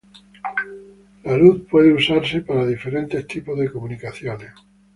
La 1.23 1.37
luz 1.37 1.67
puede 1.69 1.93
usarse 1.93 2.41
para 2.41 2.65
diferentes 2.65 3.27
tipos 3.27 3.55
de 3.59 3.69
comunicaciones. 3.71 4.49